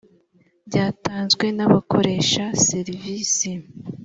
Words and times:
byatanzwe 0.67 1.45
nabakoresha 1.57 2.43
serivisi 2.67 3.51